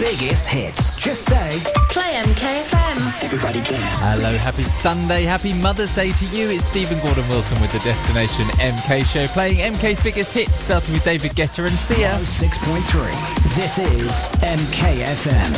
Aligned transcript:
biggest 0.00 0.46
hits. 0.46 0.96
Just 0.96 1.26
say, 1.26 1.50
Play 1.90 2.14
MKFM. 2.22 3.22
everybody 3.22 3.60
dance. 3.60 4.00
Hello, 4.00 4.34
happy 4.38 4.62
Sunday, 4.62 5.24
happy 5.24 5.52
Mother's 5.52 5.94
Day 5.94 6.12
to 6.12 6.24
you. 6.26 6.48
It's 6.48 6.64
Stephen 6.64 6.98
Gordon 7.00 7.28
Wilson 7.28 7.60
with 7.60 7.70
the 7.72 7.80
Destination 7.80 8.46
MK 8.58 9.04
show, 9.04 9.26
playing 9.26 9.58
MK's 9.74 10.02
biggest 10.02 10.32
hits, 10.32 10.60
starting 10.60 10.94
with 10.94 11.04
David 11.04 11.32
Guetta 11.32 11.66
and 11.66 11.78
Sia. 11.78 12.12
6.3. 12.12 13.54
This 13.56 13.76
is 13.78 14.10
MKFM. 14.40 15.50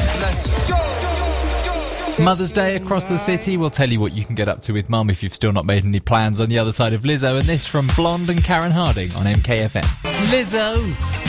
Mother's 2.19 2.51
Day 2.51 2.77
across 2.77 3.05
the 3.05 3.17
city. 3.17 3.57
We'll 3.57 3.71
tell 3.71 3.91
you 3.91 3.99
what 3.99 4.13
you 4.13 4.25
can 4.25 4.35
get 4.35 4.49
up 4.49 4.63
to 4.63 4.73
with 4.73 4.89
Mum 4.89 5.09
if 5.11 5.23
you've 5.23 5.35
still 5.35 5.53
not 5.53 5.65
made 5.65 5.85
any 5.85 6.01
plans 6.01 6.41
on 6.41 6.49
the 6.49 6.59
other 6.59 6.73
side 6.73 6.93
of 6.93 7.03
Lizzo. 7.03 7.39
And 7.39 7.43
this 7.43 7.67
from 7.67 7.87
Blonde 7.97 8.29
and 8.29 8.43
Karen 8.45 8.71
Harding 8.71 9.13
on 9.15 9.25
MKFM. 9.25 9.83
Lizzo! 10.31 10.77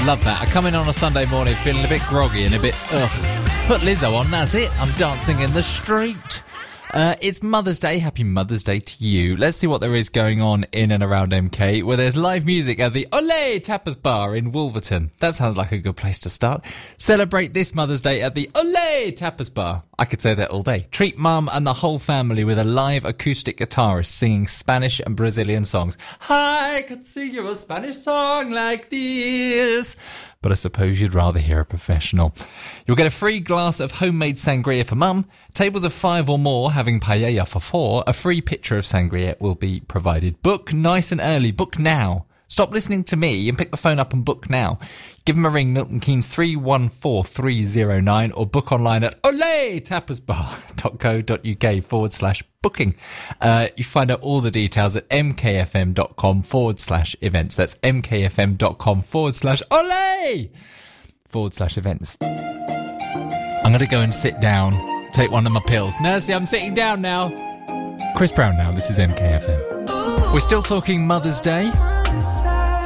Love 0.05 0.23
that. 0.23 0.41
I 0.41 0.45
come 0.45 0.65
in 0.65 0.75
on 0.75 0.89
a 0.89 0.93
Sunday 0.93 1.25
morning 1.25 1.55
feeling 1.63 1.85
a 1.85 1.87
bit 1.87 2.01
groggy 2.09 2.43
and 2.43 2.53
a 2.53 2.59
bit 2.59 2.75
ugh. 2.91 3.67
Put 3.67 3.81
Lizzo 3.81 4.13
on, 4.13 4.29
that's 4.29 4.53
it. 4.53 4.69
I'm 4.81 4.91
dancing 4.97 5.39
in 5.39 5.53
the 5.53 5.63
street. 5.63 6.43
Uh, 6.93 7.15
it's 7.21 7.41
Mother's 7.41 7.79
Day. 7.79 7.97
Happy 7.97 8.23
Mother's 8.23 8.63
Day 8.63 8.79
to 8.79 9.03
you. 9.03 9.35
Let's 9.35 9.57
see 9.57 9.65
what 9.65 9.81
there 9.81 9.95
is 9.95 10.09
going 10.09 10.43
on 10.43 10.63
in 10.71 10.91
and 10.91 11.01
around 11.01 11.31
MK, 11.31 11.81
where 11.81 11.97
there's 11.97 12.15
live 12.15 12.45
music 12.45 12.79
at 12.79 12.93
the 12.93 13.07
Olé 13.11 13.59
Tapas 13.59 13.99
Bar 13.99 14.35
in 14.35 14.51
Wolverton. 14.51 15.09
That 15.17 15.33
sounds 15.33 15.57
like 15.57 15.71
a 15.71 15.79
good 15.79 15.97
place 15.97 16.19
to 16.19 16.29
start. 16.29 16.63
Celebrate 16.97 17.55
this 17.55 17.73
Mother's 17.73 17.99
Day 18.01 18.21
at 18.21 18.35
the 18.35 18.47
Olé 18.53 19.11
Tapas 19.17 19.51
Bar. 19.51 19.81
I 19.97 20.05
could 20.05 20.21
say 20.21 20.35
that 20.35 20.51
all 20.51 20.61
day. 20.61 20.85
Treat 20.91 21.17
mum 21.17 21.49
and 21.51 21.65
the 21.65 21.73
whole 21.73 21.97
family 21.97 22.43
with 22.43 22.59
a 22.59 22.63
live 22.63 23.05
acoustic 23.05 23.57
guitarist 23.57 24.09
singing 24.09 24.45
Spanish 24.45 24.99
and 24.99 25.15
Brazilian 25.15 25.65
songs. 25.65 25.97
I 26.29 26.85
could 26.87 27.07
sing 27.07 27.33
you 27.33 27.47
a 27.47 27.55
Spanish 27.55 27.97
song 27.97 28.51
like 28.51 28.91
this 28.91 29.95
but 30.43 30.51
I 30.51 30.55
suppose 30.55 30.99
you'd 30.99 31.15
rather 31.15 31.39
hear 31.39 31.61
a 31.61 31.65
professional. 31.65 32.35
You'll 32.85 32.97
get 32.97 33.07
a 33.07 33.11
free 33.11 33.39
glass 33.39 33.79
of 33.79 33.93
homemade 33.93 34.35
sangria 34.35 34.85
for 34.85 34.93
mum. 34.93 35.25
Tables 35.55 35.83
of 35.83 35.93
five 35.93 36.29
or 36.29 36.37
more 36.37 36.73
having 36.73 36.99
paella 36.99 37.47
for 37.47 37.59
four. 37.59 38.03
A 38.05 38.13
free 38.13 38.41
pitcher 38.41 38.77
of 38.77 38.85
sangria 38.85 39.39
will 39.41 39.55
be 39.55 39.79
provided. 39.87 40.43
Book 40.43 40.71
nice 40.71 41.11
and 41.11 41.21
early. 41.21 41.51
Book 41.51 41.79
now. 41.79 42.27
Stop 42.53 42.71
listening 42.71 43.03
to 43.05 43.15
me 43.15 43.49
and 43.49 43.57
pick 43.57 43.71
the 43.71 43.77
phone 43.77 43.97
up 43.97 44.13
and 44.13 44.23
book 44.23 44.47
now. 44.47 44.77
Give 45.25 45.35
them 45.35 45.47
a 45.47 45.49
ring, 45.49 45.73
Milton 45.73 45.99
Keynes 45.99 46.27
314309 46.27 48.31
or 48.31 48.45
book 48.45 48.71
online 48.71 49.03
at 49.03 49.19
oletapasbar.co.uk 49.23 51.83
forward 51.83 52.13
slash 52.13 52.43
booking. 52.61 52.93
Uh, 53.41 53.69
you 53.75 53.83
find 53.83 54.11
out 54.11 54.21
all 54.21 54.39
the 54.39 54.51
details 54.51 54.95
at 54.95 55.09
mkfm.com 55.09 56.43
forward 56.43 56.79
slash 56.79 57.15
events. 57.21 57.55
That's 57.55 57.73
mkfm.com 57.77 59.01
forward 59.01 59.33
slash 59.33 59.63
ole 59.71 60.49
forward 61.25 61.55
slash 61.55 61.75
events. 61.75 62.17
I'm 62.21 63.71
going 63.71 63.79
to 63.79 63.87
go 63.87 64.01
and 64.01 64.13
sit 64.13 64.39
down, 64.41 64.73
take 65.13 65.31
one 65.31 65.47
of 65.47 65.53
my 65.53 65.61
pills. 65.65 65.95
Nursey, 65.95 66.35
I'm 66.35 66.45
sitting 66.45 66.75
down 66.75 67.01
now. 67.01 67.31
Chris 68.15 68.31
Brown 68.31 68.57
now. 68.57 68.71
This 68.71 68.91
is 68.91 68.99
MKFM. 68.99 69.82
We're 70.33 70.39
still 70.39 70.63
talking 70.63 71.05
Mother's 71.05 71.39
Day. 71.39 71.71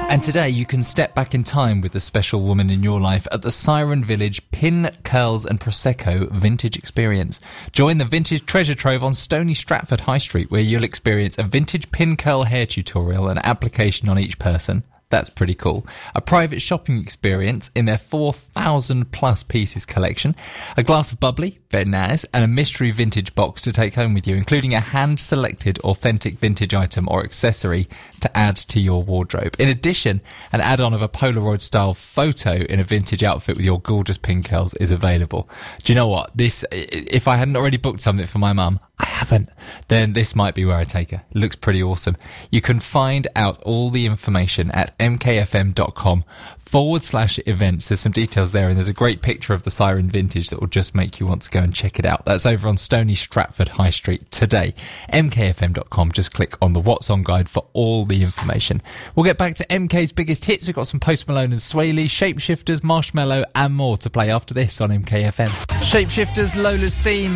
And 0.10 0.22
today 0.22 0.50
you 0.50 0.66
can 0.66 0.84
step 0.84 1.16
back 1.16 1.34
in 1.34 1.46
time 1.46 1.80
with 1.80 1.96
a 1.96 2.02
special 2.02 2.42
woman 2.42 2.70
in 2.70 2.84
your 2.84 3.00
life 3.00 3.26
at 3.32 3.42
the 3.42 3.52
Siren 3.52 4.04
Vintage 4.04 4.52
Pin, 4.52 4.92
Curls 5.06 5.46
and 5.46 5.58
Prosecco 5.58 6.30
Vintage 6.30 6.78
Experience. 6.78 7.40
Join 7.72 8.00
the 8.00 8.06
vintage 8.06 8.46
treasure 8.46 8.76
trove 8.76 9.02
on 9.02 9.14
Stony 9.14 9.54
Stratford 9.54 10.02
High 10.02 10.18
Street 10.18 10.52
where 10.52 10.60
you'll 10.60 10.84
experience 10.84 11.38
a 11.38 11.44
vintage 11.44 11.90
pin 11.94 12.18
curl 12.18 12.44
hair 12.44 12.66
tutorial 12.66 13.30
and 13.30 13.40
application 13.46 14.10
on 14.10 14.20
each 14.20 14.38
person. 14.40 14.84
That's 15.10 15.30
pretty 15.30 15.56
cool. 15.56 15.88
A 16.16 16.20
private 16.20 16.62
shopping 16.62 17.00
experience 17.00 17.72
in 17.74 17.86
their 17.86 17.98
4,000 17.98 19.14
plus 19.14 19.42
pieces 19.42 19.86
collection, 19.86 20.36
a 20.76 20.84
glass 20.84 21.14
of 21.14 21.20
bubbly, 21.22 21.60
very 21.72 21.86
nice, 21.86 22.26
and 22.34 22.44
a 22.44 22.48
mystery 22.48 22.92
vintage 22.92 23.34
box 23.34 23.62
to 23.62 23.72
take 23.72 23.96
home 23.96 24.14
with 24.14 24.28
you, 24.28 24.36
including 24.36 24.74
a 24.74 24.82
hand 24.82 25.22
selected 25.22 25.80
authentic 25.80 26.38
vintage 26.40 26.74
item 26.74 27.08
or 27.10 27.24
accessory 27.24 27.88
to 28.20 28.38
add 28.38 28.58
to 28.58 28.82
your 28.82 29.02
wardrobe. 29.02 29.56
In 29.58 29.70
addition, 29.70 30.20
an 30.52 30.60
add 30.60 30.82
on 30.82 30.94
of 30.94 31.02
a 31.02 31.08
Polaroid 31.08 31.62
style 31.62 31.94
photo 31.94 32.52
in 32.52 32.82
a 32.82 32.84
vintage 32.84 33.24
outfit 33.24 33.56
with 33.56 33.66
your 33.66 33.80
gorgeous 33.80 34.18
pin 34.18 34.44
curls 34.44 34.74
is 34.74 34.92
available. 34.92 35.50
Do 35.86 35.94
you 35.94 35.96
know 35.96 36.10
what? 36.10 36.36
This, 36.36 36.66
if 36.72 37.30
I 37.30 37.38
hadn't 37.38 37.56
already 37.56 37.78
booked 37.78 38.02
something 38.02 38.28
for 38.28 38.40
my 38.40 38.52
mum, 38.52 38.82
I 39.00 39.06
haven't, 39.06 39.50
then 39.90 40.14
this 40.14 40.36
might 40.36 40.56
be 40.56 40.66
where 40.66 40.78
I 40.78 40.84
take 40.84 41.12
her. 41.12 41.24
Looks 41.34 41.56
pretty 41.56 41.84
awesome. 41.84 42.18
You 42.50 42.62
can 42.62 42.80
find 42.80 43.28
out 43.36 43.62
all 43.62 43.92
the 43.92 44.08
information 44.08 44.72
at 44.72 44.98
mkfm.com 44.98 46.24
forward 46.68 47.04
slash 47.04 47.40
events. 47.46 47.88
There's 47.88 48.00
some 48.00 48.12
details 48.12 48.54
there, 48.54 48.68
and 48.68 48.76
there's 48.76 48.88
a 48.88 48.94
great 48.94 49.22
picture 49.22 49.54
of 49.54 49.64
the 49.64 49.72
Siren 49.72 50.10
Vintage 50.10 50.50
that 50.50 50.60
will 50.60 50.68
just 50.68 50.96
make 50.96 51.20
you 51.20 51.28
want 51.28 51.44
to 51.44 51.52
go 51.52 51.60
and 51.60 51.74
check 51.74 52.00
it 52.00 52.06
out. 52.06 52.26
That's 52.26 52.46
over 52.46 52.68
on 52.68 52.78
Stony 52.78 53.14
Stratford 53.14 53.70
High 53.70 53.92
Street 53.92 54.30
today. 54.32 54.74
mkfm.com. 55.14 56.12
Just 56.12 56.34
click 56.34 56.56
on 56.62 56.74
the 56.74 56.80
What's 56.80 57.10
On 57.10 57.24
guide 57.24 57.50
for 57.50 57.66
all 57.74 58.06
the 58.06 58.24
information. 58.24 58.82
We'll 59.16 59.26
get 59.26 59.38
back 59.38 59.56
to 59.56 59.66
MK's 59.68 60.12
biggest 60.12 60.46
hits. 60.46 60.66
We've 60.66 60.76
got 60.76 60.88
some 60.88 61.00
Post 61.00 61.28
Malone 61.28 61.52
and 61.52 61.62
Swae 61.62 61.94
Lee, 61.94 62.08
Shapeshifters, 62.08 62.82
Marshmello, 62.82 63.46
and 63.54 63.76
more 63.76 63.98
to 63.98 64.10
play 64.10 64.32
after 64.32 64.54
this 64.54 64.82
on 64.82 64.90
MKFM. 64.90 65.50
Shapeshifters, 65.84 66.56
Lola's 66.56 66.98
theme. 66.98 67.36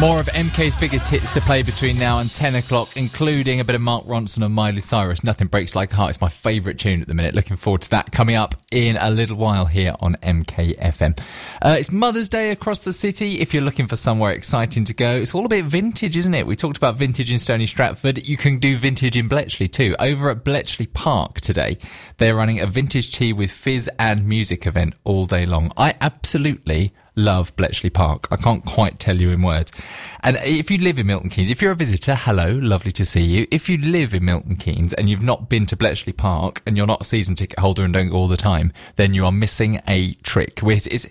More 0.00 0.20
of 0.20 0.26
MK's 0.26 0.76
biggest 0.76 1.10
hits 1.10 1.34
to 1.34 1.40
play 1.40 1.64
between 1.64 1.98
now 1.98 2.20
and 2.20 2.30
10 2.30 2.54
o'clock, 2.54 2.96
including 2.96 3.58
a 3.58 3.64
bit 3.64 3.74
of 3.74 3.80
Mark 3.80 4.06
Ronson 4.06 4.44
and 4.44 4.54
Miley 4.54 4.80
Cyrus. 4.80 5.24
Nothing 5.24 5.48
Breaks 5.48 5.74
Like 5.74 5.92
a 5.92 5.96
Heart. 5.96 6.10
It's 6.10 6.20
my 6.20 6.28
favourite 6.28 6.78
tune 6.78 7.02
at 7.02 7.08
the 7.08 7.14
minute. 7.14 7.34
Looking 7.34 7.56
forward 7.56 7.82
to 7.82 7.90
that 7.90 8.12
coming 8.12 8.36
up 8.36 8.54
in 8.70 8.96
a 8.96 9.10
little 9.10 9.36
while 9.36 9.66
here 9.66 9.96
on 9.98 10.14
MKFM. 10.22 11.18
Uh, 11.60 11.76
it's 11.80 11.90
Mother's 11.90 12.28
Day 12.28 12.52
across 12.52 12.78
the 12.78 12.92
city. 12.92 13.40
If 13.40 13.52
you're 13.52 13.64
looking 13.64 13.88
for 13.88 13.96
somewhere 13.96 14.30
exciting 14.30 14.84
to 14.84 14.94
go, 14.94 15.16
it's 15.16 15.34
all 15.34 15.44
a 15.44 15.48
bit 15.48 15.64
vintage, 15.64 16.16
isn't 16.16 16.34
it? 16.34 16.46
We 16.46 16.54
talked 16.54 16.76
about 16.76 16.96
vintage 16.96 17.32
in 17.32 17.38
Stony 17.40 17.66
Stratford. 17.66 18.24
You 18.24 18.36
can 18.36 18.60
do 18.60 18.76
vintage 18.76 19.16
in 19.16 19.26
Bletchley 19.26 19.66
too. 19.66 19.96
Over 19.98 20.30
at 20.30 20.44
Bletchley 20.44 20.86
Park 20.86 21.40
today, 21.40 21.76
they're 22.18 22.36
running 22.36 22.60
a 22.60 22.68
vintage 22.68 23.10
tea 23.10 23.32
with 23.32 23.50
fizz 23.50 23.90
and 23.98 24.24
music 24.24 24.64
event 24.64 24.94
all 25.02 25.26
day 25.26 25.44
long. 25.44 25.72
I 25.76 25.96
absolutely 26.00 26.94
love 27.18 27.54
Bletchley 27.56 27.90
Park. 27.90 28.28
I 28.30 28.36
can't 28.36 28.64
quite 28.64 28.98
tell 28.98 29.20
you 29.20 29.30
in 29.30 29.42
words. 29.42 29.72
And 30.20 30.36
if 30.42 30.70
you 30.70 30.78
live 30.78 30.98
in 30.98 31.06
Milton 31.06 31.30
Keynes, 31.30 31.48
if 31.48 31.62
you're 31.62 31.72
a 31.72 31.76
visitor, 31.76 32.14
hello, 32.16 32.50
lovely 32.50 32.90
to 32.92 33.04
see 33.04 33.22
you. 33.22 33.46
If 33.50 33.68
you 33.68 33.78
live 33.78 34.14
in 34.14 34.24
Milton 34.24 34.56
Keynes 34.56 34.92
and 34.92 35.08
you've 35.08 35.22
not 35.22 35.48
been 35.48 35.64
to 35.66 35.76
Bletchley 35.76 36.12
Park 36.12 36.60
and 36.66 36.76
you're 36.76 36.86
not 36.86 37.02
a 37.02 37.04
season 37.04 37.36
ticket 37.36 37.58
holder 37.58 37.84
and 37.84 37.92
don't 37.92 38.08
go 38.08 38.16
all 38.16 38.28
the 38.28 38.36
time, 38.36 38.72
then 38.96 39.14
you 39.14 39.24
are 39.24 39.32
missing 39.32 39.80
a 39.86 40.14
trick. 40.14 40.60
It's, 40.62 40.86
it's, 40.86 41.06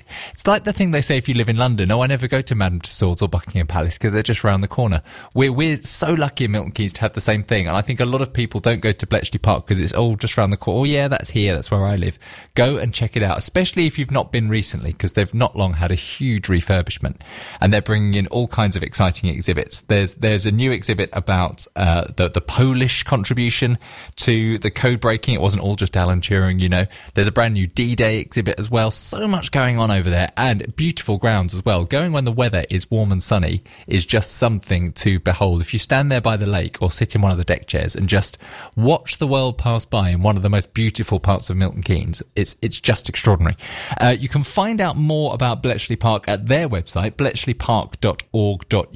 like 0.45 0.65
the 0.65 0.73
thing 0.73 0.91
they 0.91 1.01
say 1.01 1.17
if 1.17 1.29
you 1.29 1.35
live 1.35 1.47
in 1.47 1.57
London, 1.57 1.89
oh, 1.91 2.01
I 2.01 2.07
never 2.07 2.27
go 2.27 2.41
to 2.41 2.55
Madame 2.55 2.81
Tussauds 2.81 3.21
or 3.21 3.29
Buckingham 3.29 3.67
Palace 3.67 3.97
because 3.97 4.11
they're 4.11 4.23
just 4.23 4.43
round 4.43 4.61
the 4.61 4.67
corner. 4.67 5.01
We're, 5.33 5.53
we're 5.53 5.81
so 5.81 6.13
lucky 6.13 6.45
in 6.45 6.51
Milton 6.51 6.71
Keynes 6.71 6.93
to 6.93 7.01
have 7.01 7.13
the 7.13 7.21
same 7.21 7.43
thing. 7.43 7.67
And 7.67 7.77
I 7.77 7.81
think 7.81 7.99
a 8.01 8.05
lot 8.05 8.21
of 8.21 8.33
people 8.33 8.59
don't 8.59 8.81
go 8.81 8.91
to 8.91 9.07
Bletchley 9.07 9.39
Park 9.39 9.65
because 9.65 9.79
it's 9.79 9.93
all 9.93 10.17
just 10.17 10.37
round 10.37 10.51
the 10.51 10.57
corner. 10.57 10.81
Oh, 10.81 10.83
yeah, 10.83 11.07
that's 11.07 11.29
here. 11.29 11.53
That's 11.53 11.71
where 11.71 11.85
I 11.85 11.95
live. 11.95 12.19
Go 12.55 12.77
and 12.77 12.93
check 12.93 13.15
it 13.15 13.23
out, 13.23 13.37
especially 13.37 13.87
if 13.87 13.97
you've 13.97 14.11
not 14.11 14.33
been 14.33 14.49
recently 14.49 14.91
because 14.91 15.13
they've 15.13 15.33
not 15.33 15.55
long 15.55 15.73
had 15.73 15.91
a 15.91 15.95
huge 15.95 16.47
refurbishment 16.47 17.15
and 17.61 17.73
they're 17.73 17.81
bringing 17.81 18.13
in 18.13 18.27
all 18.27 18.47
kinds 18.47 18.75
of 18.75 18.83
exciting 18.97 19.29
exhibits. 19.29 19.81
There's, 19.81 20.15
there's 20.15 20.47
a 20.47 20.51
new 20.51 20.71
exhibit 20.71 21.11
about, 21.13 21.67
uh, 21.75 22.05
the, 22.15 22.29
the 22.29 22.41
Polish 22.41 23.03
contribution 23.03 23.77
to 24.15 24.57
the 24.57 24.71
code 24.71 24.99
breaking. 24.99 25.35
It 25.35 25.41
wasn't 25.41 25.61
all 25.61 25.75
just 25.75 25.95
Alan 25.95 26.19
Turing, 26.19 26.59
you 26.59 26.67
know. 26.67 26.87
There's 27.13 27.27
a 27.27 27.31
brand 27.31 27.53
new 27.53 27.67
D-Day 27.67 28.17
exhibit 28.17 28.57
as 28.57 28.71
well. 28.71 28.89
So 28.89 29.27
much 29.27 29.51
going 29.51 29.77
on 29.77 29.91
over 29.91 30.09
there 30.09 30.31
and 30.35 30.75
beautiful 30.75 31.19
grounds 31.19 31.53
as 31.53 31.63
well. 31.63 31.85
Going 31.85 32.11
when 32.11 32.25
the 32.25 32.31
weather 32.31 32.65
is 32.71 32.89
warm 32.89 33.11
and 33.11 33.21
sunny 33.21 33.63
is 33.85 34.03
just 34.03 34.31
something 34.31 34.93
to 34.93 35.19
behold. 35.19 35.61
If 35.61 35.73
you 35.73 35.79
stand 35.79 36.11
there 36.11 36.19
by 36.19 36.35
the 36.35 36.47
lake 36.47 36.79
or 36.81 36.89
sit 36.89 37.13
in 37.13 37.21
one 37.21 37.31
of 37.31 37.37
the 37.37 37.43
deck 37.43 37.67
chairs 37.67 37.95
and 37.95 38.09
just 38.09 38.39
watch 38.75 39.19
the 39.19 39.27
world 39.27 39.59
pass 39.59 39.85
by 39.85 40.09
in 40.09 40.23
one 40.23 40.37
of 40.37 40.41
the 40.41 40.49
most 40.49 40.73
beautiful 40.73 41.19
parts 41.19 41.51
of 41.51 41.57
Milton 41.57 41.83
Keynes, 41.83 42.23
it's, 42.35 42.55
it's 42.63 42.79
just 42.79 43.09
extraordinary. 43.09 43.57
Uh, 44.01 44.15
you 44.19 44.27
can 44.27 44.43
find 44.43 44.81
out 44.81 44.97
more 44.97 45.35
about 45.35 45.61
Bletchley 45.61 45.97
Park 45.97 46.27
at 46.27 46.47
their 46.47 46.67
website, 46.67 47.11
bletchleypark.org.uk 47.11 48.86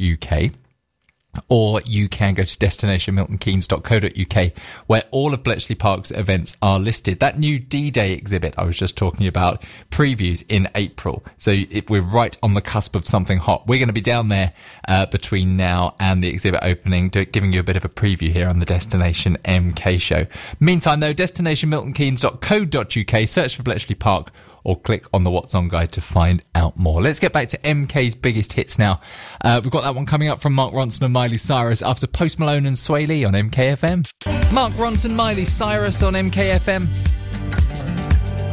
or 1.50 1.82
you 1.86 2.08
can 2.10 2.34
go 2.34 2.44
to 2.44 2.58
destinationmiltonkeynes.co.uk 2.58 4.54
where 4.88 5.04
all 5.12 5.34
of 5.34 5.44
Bletchley 5.44 5.76
Park's 5.76 6.12
events 6.12 6.58
are 6.62 6.80
listed. 6.80 7.20
That 7.20 7.38
new 7.40 7.60
D-Day 7.60 8.14
exhibit 8.14 8.54
I 8.58 8.64
was 8.64 8.78
just 8.78 8.96
talking 8.98 9.28
about 9.28 9.64
previews 9.90 10.46
in 10.50 10.70
April. 10.76 11.24
So 11.38 11.52
if 11.52 11.90
we're 11.90 12.02
right 12.02 12.38
on 12.44 12.54
the 12.54 12.62
cusp 12.62 12.96
of 12.96 13.08
something 13.08 13.38
hot. 13.38 13.66
We're 13.68 13.80
going 13.80 13.88
to 13.88 13.94
be 13.94 14.02
down 14.02 14.28
there 14.28 14.52
uh, 14.88 15.08
between 15.08 15.58
now 15.58 15.96
and 16.00 16.24
the 16.24 16.28
exhibit 16.28 16.62
opening, 16.64 17.10
do, 17.10 17.26
giving 17.26 17.54
you 17.54 17.60
a 17.60 17.64
bit 17.64 17.78
of 17.78 17.86
a 17.86 17.90
preview 17.90 18.32
here 18.32 18.48
on 18.48 18.60
the 18.60 18.66
Destination 18.66 19.38
MK 19.46 20.02
show. 20.02 20.26
Meantime 20.60 21.00
though, 21.00 21.14
destinationmiltonkeynes.co.uk, 21.14 23.28
search 23.28 23.56
for 23.56 23.64
Bletchley 23.64 23.96
Park 23.96 24.32
or 24.64 24.80
click 24.80 25.06
on 25.14 25.24
the 25.24 25.32
What's 25.32 25.56
On 25.56 25.68
guide 25.68 25.92
to 25.94 26.02
find 26.02 26.44
out 26.56 26.78
more. 26.78 27.02
Let's 27.02 27.20
get 27.20 27.34
back 27.34 27.50
to 27.50 27.58
MK's 27.60 28.16
biggest 28.16 28.54
hits 28.54 28.78
now. 28.78 29.02
Uh, 29.44 29.60
we've 29.64 29.72
got 29.72 29.84
that 29.84 29.96
one 29.96 30.06
coming 30.06 30.28
up 30.28 30.42
from 30.42 30.54
Mark 30.54 30.74
Ronson 30.74 31.04
and 31.04 31.14
Miley 31.14 31.38
Cyrus 31.38 31.82
after 31.82 32.08
Post 32.08 32.40
Malone 32.40 32.66
and 32.66 32.76
Swae 32.76 33.08
Lee 33.08 33.24
on 33.24 33.34
MKFM. 33.34 34.52
Mark 34.52 34.74
Ronson, 34.74 35.14
Miley 35.14 35.46
Cyrus 35.46 36.04
on 36.04 36.14
MKFM. 36.14 37.21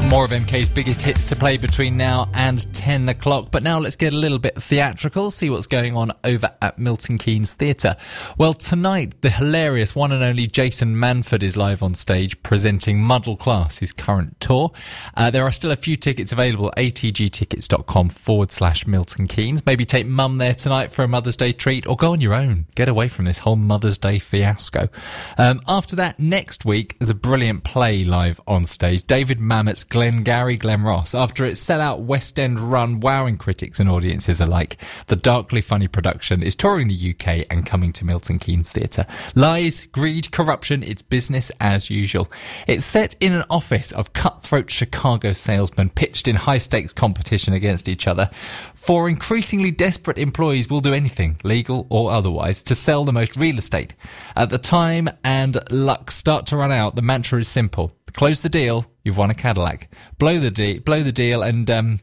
More 0.09 0.25
of 0.25 0.31
MK's 0.31 0.71
biggest 0.71 1.03
hits 1.03 1.27
to 1.27 1.37
play 1.37 1.59
between 1.59 1.99
now 1.99 2.31
and 2.33 2.73
10 2.73 3.11
o'clock. 3.11 3.51
But 3.51 3.63
now 3.63 3.79
let's 3.79 3.95
get 3.95 4.15
a 4.15 4.17
little 4.17 4.39
bit 4.39 4.55
theatrical, 4.55 5.31
see 5.31 5.51
what's 5.51 5.67
going 5.67 5.95
on 5.95 6.13
over 6.25 6.51
at 6.63 6.79
Milton 6.79 7.19
Keynes 7.19 7.53
Theatre. 7.53 7.95
Well, 8.39 8.55
tonight, 8.55 9.21
the 9.21 9.29
hilarious 9.29 9.95
one 9.95 10.11
and 10.11 10.25
only 10.25 10.47
Jason 10.47 10.95
Manford 10.95 11.43
is 11.43 11.59
live 11.59 11.83
on 11.83 11.93
stage 11.93 12.43
presenting 12.43 13.03
Muddle 13.03 13.37
Class, 13.37 13.77
his 13.77 13.93
current 13.93 14.41
tour. 14.41 14.73
Uh, 15.15 15.31
there 15.31 15.45
are 15.45 15.53
still 15.53 15.73
a 15.73 15.77
few 15.77 15.95
tickets 15.95 16.33
available 16.33 16.73
at 16.75 16.79
atgtickets.com 16.79 18.09
forward 18.09 18.51
slash 18.51 18.87
Milton 18.87 19.27
Keynes. 19.27 19.67
Maybe 19.67 19.85
take 19.85 20.07
mum 20.07 20.39
there 20.39 20.55
tonight 20.55 20.91
for 20.91 21.03
a 21.03 21.09
Mother's 21.09 21.37
Day 21.37 21.53
treat 21.53 21.87
or 21.87 21.97
go 21.97 22.13
on 22.13 22.23
your 22.23 22.33
own. 22.33 22.65
Get 22.77 22.89
away 22.89 23.09
from 23.09 23.27
this 23.27 23.41
whole 23.41 23.57
Mother's 23.57 23.99
Day 23.99 24.19
fiasco. 24.19 24.89
Um, 25.37 25.61
after 25.69 25.97
that, 25.97 26.19
next 26.19 26.65
week, 26.65 26.97
there's 26.99 27.11
a 27.11 27.15
brilliant 27.15 27.63
play 27.63 28.07
live 28.07 28.41
on 28.47 28.65
stage. 28.65 29.07
David 29.07 29.39
Mamet's 29.39 29.85
Glengarry 29.99 30.57
Glen 30.57 30.85
Ross. 30.85 31.13
After 31.13 31.45
its 31.45 31.59
sellout 31.59 31.99
West 31.99 32.39
End 32.39 32.61
run, 32.61 33.01
wowing 33.01 33.37
critics 33.37 33.81
and 33.81 33.91
audiences 33.91 34.41
alike, 34.41 34.81
the 35.09 35.17
darkly 35.17 35.61
funny 35.61 35.89
production 35.89 36.41
is 36.41 36.55
touring 36.55 36.87
the 36.87 37.11
UK 37.11 37.45
and 37.51 37.67
coming 37.67 37.93
to 37.95 38.05
Milton 38.05 38.39
Keynes 38.39 38.71
Theatre. 38.71 39.07
Lies, 39.35 39.87
greed, 39.87 40.31
corruption, 40.31 40.85
it's 40.85 41.03
business 41.03 41.51
as 41.59 41.91
usual. 41.91 42.31
It's 42.69 42.85
set 42.85 43.17
in 43.19 43.33
an 43.33 43.43
office 43.51 43.91
of 43.91 44.13
cutthroat 44.13 44.71
Chicago 44.71 45.33
salesmen 45.33 45.91
pitched 45.91 46.29
in 46.29 46.37
high 46.37 46.59
stakes 46.59 46.93
competition 46.93 47.53
against 47.53 47.89
each 47.89 48.07
other. 48.07 48.31
Four 48.77 49.09
increasingly 49.09 49.73
desperate 49.73 50.19
employees 50.19 50.71
will 50.71 50.81
do 50.81 50.95
anything, 50.95 51.41
legal 51.43 51.89
or 51.91 52.13
otherwise, 52.13 52.63
to 52.63 52.77
sell 52.77 53.05
the 53.05 53.13
most 53.13 53.35
real 53.35 53.59
estate. 53.59 53.95
At 54.37 54.51
the 54.51 54.59
time 54.59 55.11
and 55.25 55.59
luck 55.73 56.13
start 56.13 56.47
to 56.47 56.57
run 56.57 56.71
out, 56.71 56.95
the 56.95 57.03
mantra 57.03 57.41
is 57.41 57.49
simple. 57.49 57.98
Close 58.13 58.41
the 58.41 58.49
deal, 58.49 58.87
you've 59.05 59.19
won 59.19 59.31
a 59.31 59.35
Cadillac. 59.35 59.91
Blow 60.19 60.39
the 60.39 60.51
deal, 60.51 60.81
blow 60.81 61.03
the 61.03 61.13
deal, 61.13 61.43
and 61.43 61.71
um, 61.71 62.01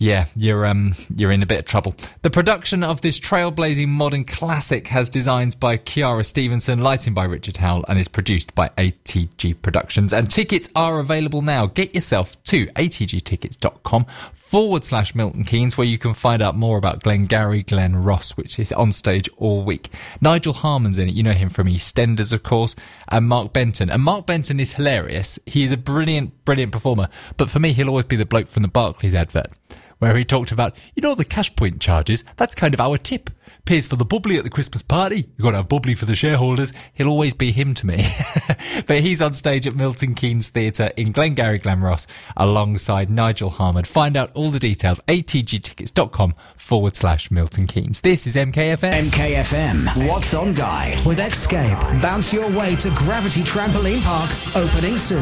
yeah, 0.00 0.24
you're 0.34 0.64
um 0.64 0.94
you're 1.14 1.30
in 1.30 1.42
a 1.42 1.46
bit 1.46 1.58
of 1.58 1.64
trouble. 1.66 1.94
The 2.22 2.30
production 2.30 2.82
of 2.82 3.02
this 3.02 3.20
trailblazing 3.20 3.88
modern 3.88 4.24
classic 4.24 4.88
has 4.88 5.10
designs 5.10 5.54
by 5.54 5.76
Chiara 5.76 6.24
Stephenson, 6.24 6.80
lighting 6.80 7.12
by 7.12 7.24
Richard 7.24 7.58
Howell, 7.58 7.84
and 7.86 7.98
is 7.98 8.08
produced 8.08 8.54
by 8.54 8.70
ATG 8.78 9.60
Productions. 9.60 10.14
And 10.14 10.30
tickets 10.30 10.70
are 10.74 11.00
available 11.00 11.42
now. 11.42 11.66
Get 11.66 11.94
yourself 11.94 12.42
to 12.44 12.66
atgtickets.com 12.68 14.06
forward 14.32 14.86
slash 14.86 15.14
Milton 15.14 15.44
Keynes, 15.44 15.76
where 15.76 15.86
you 15.86 15.98
can 15.98 16.14
find 16.14 16.40
out 16.40 16.56
more 16.56 16.78
about 16.78 17.02
Glengarry 17.02 17.62
Glen 17.62 17.94
Ross, 17.94 18.30
which 18.38 18.58
is 18.58 18.72
on 18.72 18.92
stage 18.92 19.28
all 19.36 19.64
week. 19.64 19.92
Nigel 20.22 20.54
Harman's 20.54 20.98
in 20.98 21.10
it. 21.10 21.14
You 21.14 21.24
know 21.24 21.32
him 21.32 21.50
from 21.50 21.68
EastEnders, 21.68 22.32
of 22.32 22.42
course, 22.42 22.74
and 23.08 23.28
Mark 23.28 23.52
Benton. 23.52 23.90
And 23.90 24.02
Mark 24.02 24.24
Benton 24.24 24.60
is 24.60 24.72
hilarious. 24.72 25.38
He 25.44 25.62
is 25.62 25.72
a 25.72 25.76
brilliant, 25.76 26.46
brilliant 26.46 26.72
performer. 26.72 27.10
But 27.36 27.50
for 27.50 27.58
me, 27.58 27.74
he'll 27.74 27.90
always 27.90 28.06
be 28.06 28.16
the 28.16 28.24
bloke 28.24 28.48
from 28.48 28.62
the 28.62 28.68
Barclays 28.68 29.14
advert 29.14 29.52
where 30.00 30.16
he 30.16 30.24
talked 30.24 30.50
about, 30.50 30.74
you 30.94 31.02
know, 31.02 31.14
the 31.14 31.24
cash 31.24 31.54
point 31.54 31.80
charges, 31.80 32.24
that's 32.36 32.54
kind 32.54 32.74
of 32.74 32.80
our 32.80 32.98
tip. 32.98 33.30
Pays 33.64 33.86
for 33.86 33.96
the 33.96 34.04
bubbly 34.04 34.38
at 34.38 34.44
the 34.44 34.50
Christmas 34.50 34.82
party. 34.82 35.28
You've 35.36 35.42
got 35.42 35.52
to 35.52 35.58
have 35.58 35.68
bubbly 35.68 35.94
for 35.94 36.06
the 36.06 36.16
shareholders. 36.16 36.72
He'll 36.94 37.08
always 37.08 37.34
be 37.34 37.52
him 37.52 37.74
to 37.74 37.86
me. 37.86 38.06
but 38.86 39.00
he's 39.00 39.22
on 39.22 39.32
stage 39.32 39.66
at 39.66 39.74
Milton 39.74 40.14
Keynes 40.14 40.48
Theatre 40.48 40.90
in 40.96 41.12
Glengarry 41.12 41.58
Glen 41.58 41.80
Ross 41.80 42.06
alongside 42.36 43.10
Nigel 43.10 43.50
Harman. 43.50 43.84
Find 43.84 44.16
out 44.16 44.30
all 44.34 44.50
the 44.50 44.58
details, 44.58 45.00
atgtickets.com 45.08 46.34
forward 46.56 46.96
slash 46.96 47.30
Milton 47.30 47.66
Keynes. 47.66 48.00
This 48.00 48.26
is 48.26 48.36
MKFM. 48.36 49.10
MKFM, 49.10 50.08
What's 50.08 50.34
on 50.34 50.54
Guide 50.54 51.04
with 51.04 51.18
Escape. 51.18 51.78
Bounce 52.00 52.32
your 52.32 52.48
way 52.56 52.76
to 52.76 52.90
Gravity 52.90 53.42
Trampoline 53.42 54.02
Park, 54.02 54.30
opening 54.56 54.96
soon. 54.98 55.20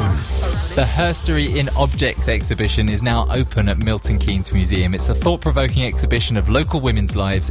The 0.75 0.85
Herstory 0.85 1.57
in 1.57 1.69
Objects 1.71 2.29
exhibition 2.29 2.89
is 2.89 3.03
now 3.03 3.29
open 3.33 3.69
at 3.69 3.83
Milton 3.83 4.19
Keynes 4.19 4.53
Museum. 4.53 4.95
It's 4.95 5.09
a 5.09 5.15
thought 5.15 5.41
provoking 5.41 5.85
exhibition 5.85 6.37
of 6.37 6.49
local 6.49 6.81
women's 6.81 7.17
lives, 7.17 7.51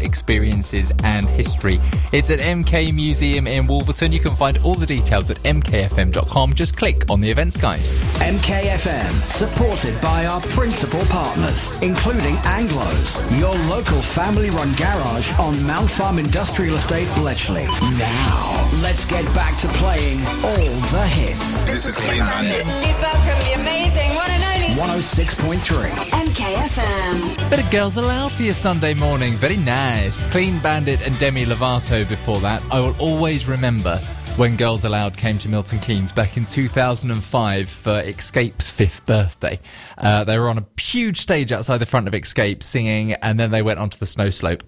experiences, 0.73 0.93
and 1.03 1.27
history. 1.29 1.79
It's 2.11 2.29
at 2.29 2.39
MK 2.39 2.93
Museum 2.93 3.47
in 3.47 3.67
Wolverton. 3.67 4.11
You 4.11 4.19
can 4.19 4.35
find 4.35 4.57
all 4.59 4.73
the 4.73 4.85
details 4.85 5.29
at 5.29 5.41
mkfm.com. 5.43 6.53
Just 6.53 6.77
click 6.77 7.03
on 7.09 7.21
the 7.21 7.29
events 7.29 7.57
guide. 7.57 7.81
MKFM, 8.19 9.11
supported 9.29 9.99
by 10.01 10.25
our 10.25 10.41
principal 10.41 11.01
partners, 11.05 11.71
including 11.81 12.35
Anglos, 12.57 13.39
your 13.39 13.55
local 13.69 14.01
family-run 14.01 14.73
garage 14.75 15.31
on 15.39 15.61
Mount 15.65 15.89
Farm 15.91 16.19
Industrial 16.19 16.75
Estate, 16.75 17.07
Bletchley. 17.15 17.65
Now, 17.97 18.69
let's 18.81 19.05
get 19.05 19.25
back 19.33 19.57
to 19.61 19.67
playing 19.79 20.19
all 20.43 20.73
the 20.91 21.07
hits. 21.07 21.63
This 21.65 21.85
is 21.85 21.97
Clean 21.97 22.19
Bandit. 22.19 22.63
Please 22.83 22.99
welcome 23.01 23.39
the 23.45 23.53
amazing 23.59 24.15
one 24.15 24.29
and 24.29 24.43
only 24.43 24.75
106.3. 24.81 26.16
MKFM. 26.37 27.49
Bit 27.49 27.65
of 27.65 27.71
Girls 27.71 27.97
Aloud 27.97 28.31
for 28.31 28.43
your 28.43 28.53
Sunday 28.53 28.93
morning. 28.93 29.33
Very 29.37 29.57
nice. 29.57 30.23
Clean 30.25 30.59
Bandit 30.59 31.01
and 31.01 31.17
Demi 31.17 31.45
Lovato 31.45 32.07
before 32.07 32.37
that. 32.41 32.61
I 32.69 32.79
will 32.79 32.95
always 32.99 33.47
remember 33.47 33.97
when 34.35 34.55
Girls 34.55 34.85
Aloud 34.85 35.17
came 35.17 35.39
to 35.39 35.49
Milton 35.49 35.79
Keynes 35.79 36.11
back 36.11 36.37
in 36.37 36.45
2005 36.45 37.67
for 37.67 38.01
Escape's 38.01 38.69
fifth 38.69 39.03
birthday. 39.07 39.59
Uh, 39.97 40.25
they 40.25 40.37
were 40.37 40.47
on 40.47 40.59
a 40.59 40.65
huge 40.79 41.19
stage 41.21 41.51
outside 41.51 41.79
the 41.79 41.87
front 41.87 42.07
of 42.07 42.13
Escape 42.13 42.61
singing, 42.61 43.13
and 43.13 43.39
then 43.39 43.49
they 43.49 43.63
went 43.63 43.79
onto 43.79 43.97
the 43.97 44.05
snow 44.05 44.29
slope. 44.29 44.61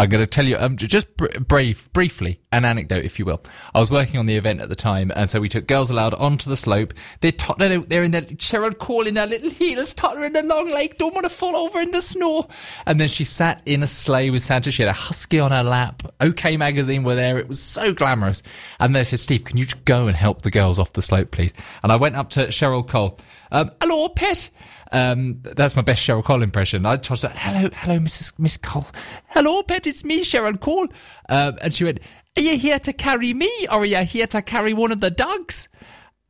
I'm 0.00 0.08
going 0.08 0.22
to 0.22 0.26
tell 0.26 0.48
you 0.48 0.56
um, 0.56 0.78
just 0.78 1.14
br- 1.18 1.26
briefly 1.92 2.40
an 2.52 2.64
anecdote, 2.64 3.04
if 3.04 3.18
you 3.18 3.26
will. 3.26 3.42
I 3.74 3.80
was 3.80 3.90
working 3.90 4.18
on 4.18 4.24
the 4.24 4.34
event 4.34 4.62
at 4.62 4.70
the 4.70 4.74
time, 4.74 5.12
and 5.14 5.28
so 5.28 5.40
we 5.40 5.50
took 5.50 5.66
Girls 5.66 5.90
Aloud 5.90 6.14
onto 6.14 6.48
the 6.48 6.56
slope. 6.56 6.94
They're, 7.20 7.32
in 7.68 8.10
their 8.10 8.22
Cheryl 8.22 8.78
Cole 8.78 9.06
in 9.06 9.12
their 9.12 9.26
little 9.26 9.50
heels, 9.50 9.92
tottering 9.92 10.34
along 10.34 10.70
like 10.70 10.96
don't 10.96 11.12
want 11.12 11.24
to 11.24 11.28
fall 11.30 11.54
over 11.54 11.82
in 11.82 11.90
the 11.90 12.00
snow. 12.00 12.48
And 12.86 12.98
then 12.98 13.08
she 13.08 13.24
sat 13.24 13.60
in 13.66 13.82
a 13.82 13.86
sleigh 13.86 14.30
with 14.30 14.42
Santa. 14.42 14.70
She 14.70 14.80
had 14.80 14.88
a 14.88 14.94
husky 14.94 15.38
on 15.38 15.50
her 15.50 15.62
lap. 15.62 16.02
OK 16.18 16.56
Magazine 16.56 17.02
were 17.02 17.14
there. 17.14 17.38
It 17.38 17.46
was 17.46 17.60
so 17.60 17.92
glamorous. 17.92 18.42
And 18.78 18.96
they 18.96 19.04
said, 19.04 19.20
"Steve, 19.20 19.44
can 19.44 19.58
you 19.58 19.66
go 19.84 20.06
and 20.06 20.16
help 20.16 20.40
the 20.40 20.50
girls 20.50 20.78
off 20.78 20.94
the 20.94 21.02
slope, 21.02 21.30
please?" 21.30 21.52
And 21.82 21.92
I 21.92 21.96
went 21.96 22.16
up 22.16 22.30
to 22.30 22.46
Cheryl 22.46 22.88
Cole. 22.88 23.18
Um, 23.52 23.70
Hello, 23.82 24.08
pet. 24.08 24.48
Um, 24.92 25.40
that's 25.42 25.76
my 25.76 25.82
best 25.82 26.06
Cheryl 26.06 26.24
Cole 26.24 26.42
impression. 26.42 26.84
I 26.84 26.96
tried 26.96 27.16
to 27.16 27.28
say, 27.28 27.32
hello, 27.34 27.70
hello, 27.72 27.98
Mrs. 27.98 28.38
Miss 28.38 28.56
Cole. 28.56 28.86
Hello, 29.28 29.62
pet, 29.62 29.86
it's 29.86 30.04
me, 30.04 30.22
Cheryl 30.22 30.58
Cole. 30.58 30.88
Um, 31.28 31.58
and 31.62 31.74
she 31.74 31.84
went, 31.84 32.00
are 32.36 32.42
you 32.42 32.58
here 32.58 32.78
to 32.80 32.92
carry 32.92 33.34
me 33.34 33.50
or 33.70 33.80
are 33.80 33.84
you 33.84 33.98
here 33.98 34.26
to 34.28 34.42
carry 34.42 34.72
one 34.72 34.92
of 34.92 35.00
the 35.00 35.10
dogs? 35.10 35.68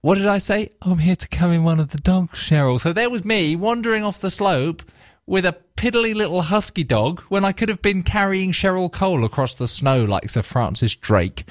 What 0.02 0.16
did 0.16 0.26
I 0.26 0.38
say? 0.38 0.72
I'm 0.80 0.98
here 0.98 1.16
to 1.16 1.28
carry 1.28 1.58
one 1.58 1.78
of 1.78 1.90
the 1.90 1.98
dogs, 1.98 2.38
Cheryl. 2.38 2.80
So 2.80 2.92
there 2.92 3.11
was 3.11 3.25
me 3.25 3.54
wandering 3.54 4.02
off 4.02 4.18
the 4.18 4.30
slope 4.30 4.82
with 5.26 5.44
a 5.44 5.56
piddly 5.76 6.14
little 6.14 6.42
husky 6.42 6.85
dog 6.85 7.20
when 7.28 7.44
I 7.44 7.52
could 7.52 7.68
have 7.68 7.82
been 7.82 8.02
carrying 8.02 8.52
Cheryl 8.52 8.90
Cole 8.90 9.25
across 9.25 9.54
the 9.54 9.68
snow 9.68 10.04
like 10.04 10.28
Sir 10.30 10.42
Francis 10.42 10.96
Drake. 10.96 11.44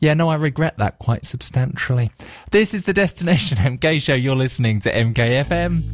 Yeah, 0.00 0.14
no, 0.14 0.30
I 0.30 0.36
regret 0.36 0.78
that 0.78 0.98
quite 0.98 1.26
substantially. 1.26 2.10
This 2.50 2.72
is 2.72 2.84
the 2.84 2.94
Destination 2.94 3.58
MK 3.58 4.00
show. 4.00 4.14
You're 4.14 4.34
listening 4.34 4.80
to 4.80 4.92
MKFM. 4.92 5.84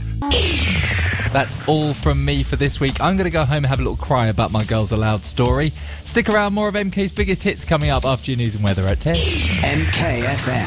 That's 1.33 1.59
all 1.67 1.93
from 1.93 2.25
me 2.25 2.45
for 2.45 2.55
this 2.55 2.79
week. 2.79 3.01
I'm 3.01 3.17
going 3.17 3.25
to 3.25 3.31
go 3.31 3.45
home 3.45 3.59
and 3.59 3.67
have 3.67 3.81
a 3.81 3.83
little 3.83 3.97
cry 3.97 4.29
about 4.29 4.53
my 4.53 4.63
Girls 4.65 4.93
Aloud 4.93 5.25
story. 5.27 5.73
Stick 6.05 6.29
around, 6.29 6.55
more 6.55 6.69
of 6.69 6.75
MK's 6.75 7.11
biggest 7.11 7.43
hits 7.43 7.65
coming 7.65 7.91
up 7.91 8.05
after 8.05 8.31
your 8.31 8.39
news 8.39 8.55
and 8.55 8.63
weather 8.63 8.87
at 8.87 9.01
10. 9.01 9.17
MKFM. 9.17 10.65